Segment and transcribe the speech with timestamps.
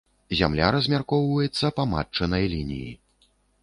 [0.37, 2.93] Зямля размяркоўваецца па матчынай лініі.